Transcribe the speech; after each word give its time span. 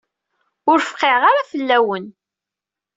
Ur 0.71 0.79
fqiɛeɣ 0.87 1.23
ara 1.29 1.39
akk 1.41 1.49
fell-awen. 1.51 2.05